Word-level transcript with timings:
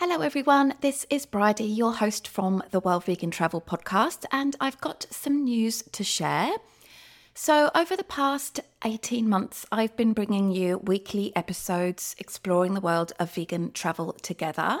Hello, 0.00 0.20
everyone. 0.20 0.74
This 0.80 1.04
is 1.10 1.26
Brighde, 1.26 1.76
your 1.76 1.92
host 1.92 2.28
from 2.28 2.62
the 2.70 2.78
World 2.78 3.04
Vegan 3.04 3.32
Travel 3.32 3.60
Podcast, 3.60 4.24
and 4.30 4.54
I've 4.60 4.80
got 4.80 5.06
some 5.10 5.42
news 5.42 5.82
to 5.90 6.04
share. 6.04 6.52
So, 7.34 7.72
over 7.74 7.96
the 7.96 8.04
past 8.04 8.60
18 8.84 9.28
months, 9.28 9.66
I've 9.72 9.96
been 9.96 10.12
bringing 10.12 10.52
you 10.52 10.78
weekly 10.78 11.34
episodes 11.34 12.14
exploring 12.16 12.74
the 12.74 12.80
world 12.80 13.12
of 13.18 13.34
vegan 13.34 13.72
travel 13.72 14.12
together. 14.12 14.78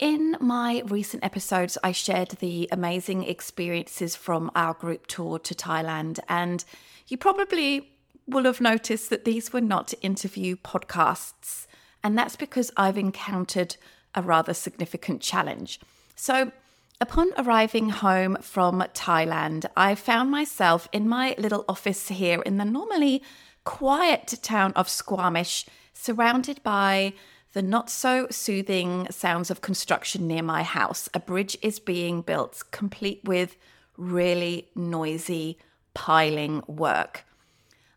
In 0.00 0.36
my 0.40 0.82
recent 0.86 1.24
episodes, 1.24 1.78
I 1.84 1.92
shared 1.92 2.30
the 2.40 2.68
amazing 2.72 3.22
experiences 3.22 4.16
from 4.16 4.50
our 4.56 4.74
group 4.74 5.06
tour 5.06 5.38
to 5.38 5.54
Thailand, 5.54 6.18
and 6.28 6.64
you 7.06 7.16
probably 7.16 7.92
will 8.26 8.42
have 8.42 8.60
noticed 8.60 9.08
that 9.10 9.24
these 9.24 9.52
were 9.52 9.60
not 9.60 9.94
interview 10.02 10.56
podcasts. 10.56 11.68
And 12.02 12.18
that's 12.18 12.34
because 12.34 12.72
I've 12.76 12.98
encountered 12.98 13.76
a 14.14 14.22
rather 14.22 14.54
significant 14.54 15.20
challenge. 15.20 15.80
So, 16.16 16.52
upon 17.00 17.30
arriving 17.36 17.90
home 17.90 18.36
from 18.40 18.80
Thailand, 18.94 19.66
I 19.76 19.94
found 19.94 20.30
myself 20.30 20.88
in 20.92 21.08
my 21.08 21.34
little 21.38 21.64
office 21.68 22.08
here 22.08 22.42
in 22.42 22.58
the 22.58 22.64
normally 22.64 23.22
quiet 23.64 24.38
town 24.42 24.72
of 24.74 24.88
Squamish, 24.88 25.66
surrounded 25.94 26.62
by 26.62 27.14
the 27.52 27.62
not 27.62 27.90
so 27.90 28.26
soothing 28.30 29.06
sounds 29.10 29.50
of 29.50 29.60
construction 29.60 30.26
near 30.26 30.42
my 30.42 30.62
house. 30.62 31.08
A 31.12 31.20
bridge 31.20 31.56
is 31.62 31.78
being 31.78 32.22
built, 32.22 32.62
complete 32.70 33.20
with 33.24 33.56
really 33.96 34.68
noisy 34.74 35.58
piling 35.94 36.62
work. 36.66 37.24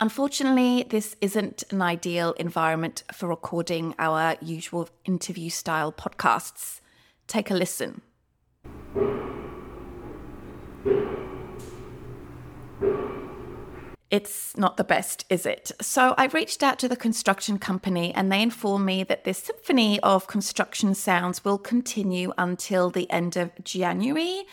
Unfortunately, 0.00 0.86
this 0.88 1.16
isn't 1.20 1.64
an 1.70 1.82
ideal 1.82 2.32
environment 2.38 3.02
for 3.12 3.28
recording 3.28 3.96
our 3.98 4.36
usual 4.40 4.88
interview 5.04 5.50
style 5.50 5.92
podcasts. 5.92 6.80
Take 7.26 7.50
a 7.50 7.54
listen. 7.54 8.02
It's 14.10 14.56
not 14.56 14.76
the 14.76 14.84
best, 14.84 15.24
is 15.28 15.44
it? 15.44 15.72
So 15.82 16.14
I 16.16 16.26
reached 16.26 16.62
out 16.62 16.78
to 16.78 16.88
the 16.88 16.96
construction 16.96 17.58
company 17.58 18.14
and 18.14 18.30
they 18.30 18.40
informed 18.40 18.86
me 18.86 19.02
that 19.02 19.24
this 19.24 19.38
symphony 19.38 19.98
of 20.00 20.28
construction 20.28 20.94
sounds 20.94 21.44
will 21.44 21.58
continue 21.58 22.32
until 22.38 22.88
the 22.88 23.10
end 23.10 23.36
of 23.36 23.50
January 23.64 24.44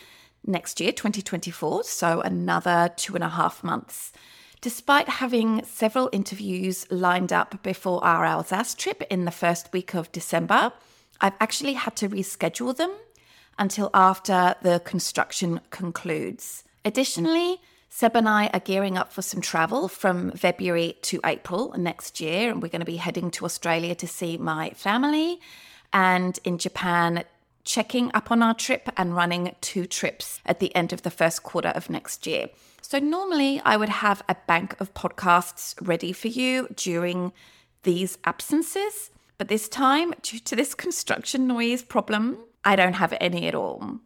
next 0.44 0.80
year, 0.80 0.90
2024. 0.90 1.84
So 1.84 2.20
another 2.20 2.90
two 2.96 3.14
and 3.14 3.24
a 3.24 3.28
half 3.28 3.62
months. 3.62 4.12
Despite 4.66 5.08
having 5.08 5.62
several 5.62 6.10
interviews 6.12 6.90
lined 6.90 7.32
up 7.32 7.62
before 7.62 8.02
our 8.02 8.24
Alsace 8.24 8.74
trip 8.74 9.00
in 9.08 9.24
the 9.24 9.30
first 9.30 9.72
week 9.72 9.94
of 9.94 10.10
December, 10.10 10.72
I've 11.20 11.36
actually 11.38 11.74
had 11.74 11.94
to 11.98 12.08
reschedule 12.08 12.76
them 12.76 12.90
until 13.60 13.90
after 13.94 14.56
the 14.62 14.80
construction 14.80 15.60
concludes. 15.70 16.64
Additionally, 16.84 17.60
Seb 17.90 18.16
and 18.16 18.28
I 18.28 18.48
are 18.48 18.58
gearing 18.58 18.98
up 18.98 19.12
for 19.12 19.22
some 19.22 19.40
travel 19.40 19.86
from 19.86 20.32
February 20.32 20.96
to 21.02 21.20
April 21.24 21.72
next 21.78 22.20
year, 22.20 22.50
and 22.50 22.60
we're 22.60 22.66
going 22.66 22.80
to 22.80 22.84
be 22.84 22.96
heading 22.96 23.30
to 23.30 23.44
Australia 23.44 23.94
to 23.94 24.08
see 24.08 24.36
my 24.36 24.70
family, 24.70 25.38
and 25.92 26.40
in 26.42 26.58
Japan, 26.58 27.22
checking 27.66 28.10
up 28.14 28.30
on 28.30 28.42
our 28.42 28.54
trip 28.54 28.88
and 28.96 29.14
running 29.14 29.54
two 29.60 29.84
trips 29.86 30.40
at 30.46 30.60
the 30.60 30.74
end 30.74 30.94
of 30.94 31.02
the 31.02 31.10
first 31.10 31.42
quarter 31.42 31.68
of 31.68 31.90
next 31.90 32.26
year. 32.26 32.48
So, 32.80 32.98
normally 32.98 33.60
I 33.64 33.76
would 33.76 33.88
have 33.88 34.22
a 34.28 34.36
bank 34.46 34.80
of 34.80 34.94
podcasts 34.94 35.74
ready 35.86 36.12
for 36.12 36.28
you 36.28 36.68
during 36.74 37.32
these 37.82 38.16
absences, 38.24 39.10
but 39.36 39.48
this 39.48 39.68
time, 39.68 40.14
due 40.22 40.38
to 40.38 40.56
this 40.56 40.74
construction 40.86 41.46
noise 41.46 41.82
problem, 41.82 42.38
I 42.64 42.76
don't 42.76 42.94
have 42.94 43.14
any 43.20 43.46
at 43.48 43.54
all. 43.54 43.98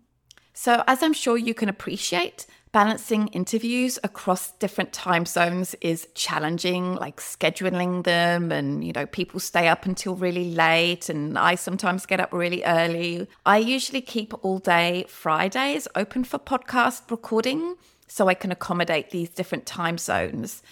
So, 0.54 0.82
as 0.86 1.02
I'm 1.02 1.12
sure 1.12 1.36
you 1.36 1.54
can 1.54 1.68
appreciate, 1.68 2.46
balancing 2.72 3.28
interviews 3.28 3.98
across 4.04 4.52
different 4.52 4.92
time 4.92 5.26
zones 5.26 5.74
is 5.80 6.06
challenging, 6.14 6.94
like 6.94 7.20
scheduling 7.20 8.04
them, 8.04 8.52
and 8.52 8.84
you 8.84 8.92
know, 8.92 9.06
people 9.06 9.40
stay 9.40 9.68
up 9.68 9.86
until 9.86 10.14
really 10.14 10.52
late, 10.52 11.08
and 11.08 11.38
I 11.38 11.54
sometimes 11.54 12.06
get 12.06 12.20
up 12.20 12.32
really 12.32 12.64
early. 12.64 13.26
I 13.44 13.58
usually 13.58 14.00
keep 14.00 14.32
all 14.44 14.58
day 14.58 15.04
Fridays 15.08 15.88
open 15.94 16.24
for 16.24 16.38
podcast 16.38 17.10
recording 17.10 17.76
so 18.06 18.28
I 18.28 18.34
can 18.34 18.52
accommodate 18.52 19.10
these 19.10 19.30
different 19.30 19.66
time 19.66 19.98
zones. 19.98 20.62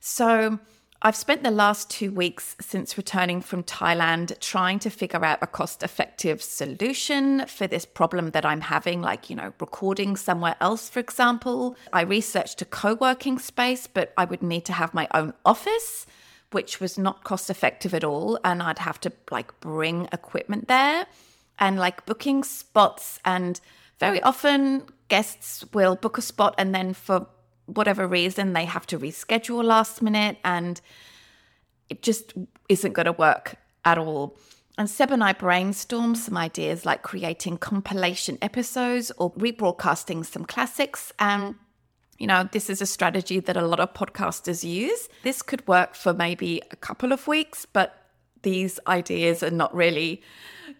So 0.00 0.58
I've 1.02 1.16
spent 1.16 1.42
the 1.42 1.50
last 1.50 1.90
two 1.90 2.10
weeks 2.10 2.56
since 2.60 2.96
returning 2.96 3.42
from 3.42 3.62
Thailand 3.62 4.38
trying 4.40 4.78
to 4.80 4.90
figure 4.90 5.22
out 5.22 5.38
a 5.42 5.46
cost 5.46 5.82
effective 5.82 6.42
solution 6.42 7.46
for 7.46 7.66
this 7.66 7.84
problem 7.84 8.30
that 8.30 8.46
I'm 8.46 8.62
having, 8.62 9.02
like, 9.02 9.28
you 9.28 9.36
know, 9.36 9.52
recording 9.60 10.16
somewhere 10.16 10.56
else, 10.62 10.88
for 10.88 11.00
example. 11.00 11.76
I 11.92 12.02
researched 12.02 12.62
a 12.62 12.64
co 12.64 12.94
working 12.94 13.38
space, 13.38 13.86
but 13.86 14.14
I 14.16 14.24
would 14.24 14.42
need 14.42 14.64
to 14.64 14.72
have 14.72 14.94
my 14.94 15.06
own 15.12 15.34
office, 15.44 16.06
which 16.52 16.80
was 16.80 16.96
not 16.96 17.22
cost 17.22 17.50
effective 17.50 17.92
at 17.92 18.04
all. 18.04 18.38
And 18.42 18.62
I'd 18.62 18.78
have 18.78 18.98
to 19.00 19.12
like 19.30 19.60
bring 19.60 20.08
equipment 20.10 20.68
there 20.68 21.06
and 21.58 21.78
like 21.78 22.06
booking 22.06 22.44
spots 22.44 23.20
and 23.24 23.60
very 24.00 24.22
often 24.22 24.84
guests 25.08 25.64
will 25.72 25.96
book 25.96 26.18
a 26.18 26.22
spot 26.22 26.54
and 26.58 26.74
then 26.74 26.94
for 26.94 27.26
whatever 27.66 28.06
reason 28.06 28.52
they 28.52 28.64
have 28.64 28.86
to 28.86 28.98
reschedule 28.98 29.64
last 29.64 30.02
minute 30.02 30.38
and 30.44 30.80
it 31.88 32.02
just 32.02 32.34
isn't 32.68 32.92
going 32.92 33.06
to 33.06 33.12
work 33.12 33.56
at 33.84 33.98
all. 33.98 34.36
And 34.76 34.90
Seb 34.90 35.12
and 35.12 35.22
I 35.22 35.32
brainstormed 35.32 36.16
some 36.16 36.36
ideas 36.36 36.84
like 36.84 37.02
creating 37.02 37.58
compilation 37.58 38.38
episodes 38.42 39.12
or 39.18 39.32
rebroadcasting 39.34 40.26
some 40.26 40.44
classics. 40.44 41.12
And, 41.18 41.54
you 42.18 42.26
know, 42.26 42.48
this 42.50 42.68
is 42.68 42.82
a 42.82 42.86
strategy 42.86 43.38
that 43.38 43.56
a 43.56 43.66
lot 43.66 43.78
of 43.78 43.94
podcasters 43.94 44.64
use. 44.64 45.08
This 45.22 45.42
could 45.42 45.66
work 45.68 45.94
for 45.94 46.12
maybe 46.12 46.60
a 46.72 46.76
couple 46.76 47.12
of 47.12 47.28
weeks, 47.28 47.66
but 47.66 48.03
these 48.44 48.78
ideas 48.86 49.42
are 49.42 49.50
not 49.50 49.74
really 49.74 50.22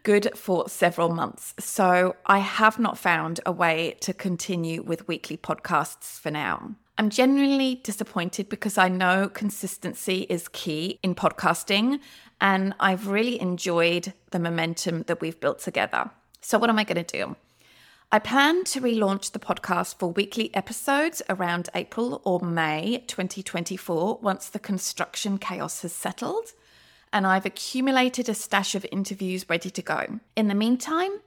good 0.05 0.31
for 0.37 0.69
several 0.69 1.09
months. 1.09 1.55
So 1.59 2.15
I 2.27 2.39
have 2.39 2.79
not 2.79 2.97
found 2.97 3.41
a 3.45 3.53
way 3.53 3.97
to 4.01 4.13
continue 4.13 4.83
with 4.83 5.09
weekly 5.09 5.37
podcasts 5.37 6.21
for 6.21 6.31
now. 6.31 6.77
I'm 6.97 7.11
genuinely 7.11 7.81
disappointed 7.83 8.49
because 8.49 8.79
I 8.79 8.89
know 8.89 9.29
consistency 9.29 10.27
is 10.31 10.47
key 10.47 11.01
in 11.03 11.17
podcasting, 11.17 11.99
and 12.41 12.73
I've 12.79 13.09
really 13.09 13.41
enjoyed 13.41 14.13
the 14.31 14.39
momentum 14.39 15.03
that 15.09 15.21
we've 15.21 15.41
built 15.41 15.59
together. 15.59 16.11
So, 16.41 16.57
what 16.59 16.71
am 16.71 16.79
I 16.79 16.85
going 16.85 17.05
to 17.05 17.19
do? 17.19 17.37
I 18.13 18.21
plan 18.21 18.63
to 18.65 18.81
relaunch 18.81 19.33
the 19.33 19.41
podcast 19.41 19.99
for 19.99 20.13
weekly 20.13 20.55
episodes 20.55 21.21
around 21.29 21.69
April 21.75 22.23
or 22.25 22.39
May 22.39 23.03
2024 23.09 24.21
once 24.23 24.49
the 24.49 24.61
construction 24.61 25.39
chaos 25.39 25.83
has 25.83 25.93
settled 25.93 26.53
and 27.15 27.27
I've 27.27 27.47
accumulated 27.47 28.29
a 28.29 28.35
stash 28.35 28.75
of 28.75 28.85
interviews 28.93 29.49
ready 29.49 29.71
to 29.71 29.81
go. 29.81 30.21
In 30.37 30.49
the 30.49 30.55
meantime, 30.55 31.21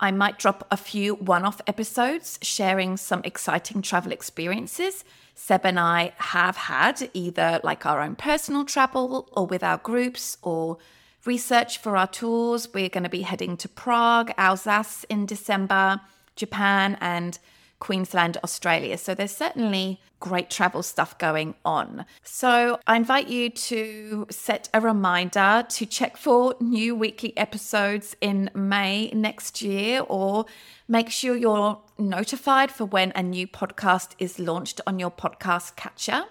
I 0.00 0.10
might 0.10 0.38
drop 0.38 0.66
a 0.70 0.76
few 0.76 1.14
one 1.14 1.44
off 1.44 1.60
episodes 1.66 2.38
sharing 2.42 2.98
some 2.98 3.22
exciting 3.24 3.80
travel 3.80 4.12
experiences 4.12 5.04
Seb 5.38 5.64
and 5.64 5.78
I 5.78 6.12
have 6.16 6.56
had, 6.56 7.10
either 7.14 7.60
like 7.62 7.86
our 7.86 8.02
own 8.02 8.16
personal 8.16 8.64
travel 8.64 9.28
or 9.30 9.46
with 9.46 9.62
our 9.62 9.78
groups 9.78 10.36
or 10.42 10.78
research 11.24 11.78
for 11.78 11.96
our 11.96 12.08
tours. 12.08 12.74
We're 12.74 12.88
going 12.88 13.04
to 13.04 13.08
be 13.08 13.22
heading 13.22 13.56
to 13.58 13.68
Prague, 13.68 14.32
Alsace 14.36 15.04
in 15.08 15.26
December, 15.26 16.00
Japan, 16.34 16.98
and 17.00 17.38
Queensland, 17.78 18.38
Australia. 18.42 18.98
So 18.98 19.14
there's 19.14 19.34
certainly 19.34 20.00
great 20.20 20.50
travel 20.50 20.82
stuff 20.82 21.16
going 21.18 21.54
on. 21.64 22.04
So 22.22 22.80
I 22.86 22.96
invite 22.96 23.28
you 23.28 23.50
to 23.50 24.26
set 24.30 24.68
a 24.74 24.80
reminder 24.80 25.64
to 25.68 25.86
check 25.86 26.16
for 26.16 26.54
new 26.60 26.96
weekly 26.96 27.36
episodes 27.36 28.16
in 28.20 28.50
May 28.54 29.10
next 29.10 29.62
year 29.62 30.00
or 30.08 30.46
make 30.88 31.10
sure 31.10 31.36
you're 31.36 31.80
notified 31.98 32.70
for 32.70 32.84
when 32.84 33.12
a 33.14 33.22
new 33.22 33.46
podcast 33.46 34.12
is 34.18 34.38
launched 34.38 34.80
on 34.86 34.98
your 34.98 35.10
podcast 35.10 35.76
catcher. 35.76 36.24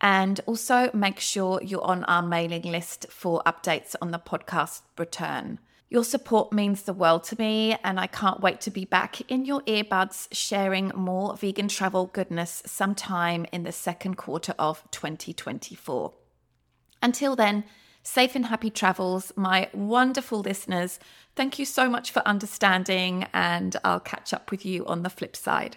And 0.00 0.40
also 0.46 0.90
make 0.92 1.20
sure 1.20 1.60
you're 1.62 1.84
on 1.84 2.02
our 2.04 2.22
mailing 2.22 2.62
list 2.62 3.06
for 3.08 3.40
updates 3.46 3.94
on 4.02 4.10
the 4.10 4.18
podcast 4.18 4.80
return. 4.98 5.60
Your 5.92 6.04
support 6.04 6.54
means 6.54 6.84
the 6.84 6.94
world 6.94 7.22
to 7.24 7.38
me, 7.38 7.76
and 7.84 8.00
I 8.00 8.06
can't 8.06 8.40
wait 8.40 8.62
to 8.62 8.70
be 8.70 8.86
back 8.86 9.30
in 9.30 9.44
your 9.44 9.60
earbuds 9.64 10.26
sharing 10.32 10.90
more 10.94 11.36
vegan 11.36 11.68
travel 11.68 12.06
goodness 12.06 12.62
sometime 12.64 13.44
in 13.52 13.64
the 13.64 13.72
second 13.72 14.14
quarter 14.14 14.54
of 14.58 14.82
2024. 14.90 16.14
Until 17.02 17.36
then, 17.36 17.64
safe 18.02 18.34
and 18.34 18.46
happy 18.46 18.70
travels, 18.70 19.34
my 19.36 19.68
wonderful 19.74 20.40
listeners. 20.40 20.98
Thank 21.36 21.58
you 21.58 21.66
so 21.66 21.90
much 21.90 22.10
for 22.10 22.26
understanding, 22.26 23.26
and 23.34 23.76
I'll 23.84 24.00
catch 24.00 24.32
up 24.32 24.50
with 24.50 24.64
you 24.64 24.86
on 24.86 25.02
the 25.02 25.10
flip 25.10 25.36
side. 25.36 25.76